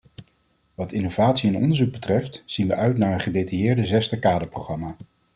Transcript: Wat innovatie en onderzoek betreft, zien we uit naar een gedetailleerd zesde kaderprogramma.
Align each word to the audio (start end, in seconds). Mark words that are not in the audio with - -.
Wat 0.75 0.91
innovatie 0.91 1.49
en 1.49 1.55
onderzoek 1.55 1.91
betreft, 1.91 2.43
zien 2.45 2.67
we 2.67 2.75
uit 2.75 2.97
naar 2.97 3.13
een 3.13 3.19
gedetailleerd 3.19 3.87
zesde 3.87 4.19
kaderprogramma. 4.19 4.95